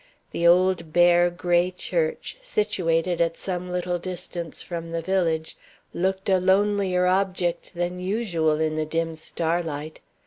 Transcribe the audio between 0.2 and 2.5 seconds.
The old bare, gray church,